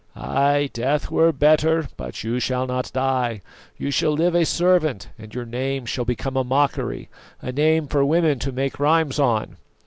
[0.15, 3.39] "Ay, death were better; but you shall not die,
[3.77, 7.07] you shall live a servant, and your name shall become a mockery,
[7.39, 9.57] a name for women to make rhymes on."